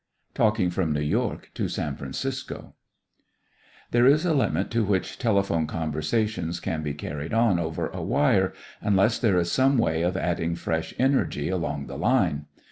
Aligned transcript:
TALKING 0.33 0.71
FROM 0.71 0.93
NEW 0.93 1.01
YORK 1.01 1.51
TO 1.53 1.69
SAN 1.69 1.95
FRANCISCO 1.95 2.73
There 3.91 4.07
is 4.07 4.25
a 4.25 4.33
limit 4.33 4.71
to 4.71 4.83
which 4.83 5.19
telephone 5.19 5.67
conversations 5.67 6.59
can 6.59 6.81
be 6.81 6.95
carried 6.95 7.35
on 7.35 7.59
over 7.59 7.85
a 7.89 8.01
wire, 8.01 8.51
unless 8.81 9.19
there 9.19 9.37
is 9.37 9.51
some 9.51 9.77
way 9.77 10.01
of 10.01 10.17
adding 10.17 10.55
fresh 10.55 10.95
energy 10.97 11.49
along 11.49 11.85
the 11.85 11.99
line. 11.99 12.47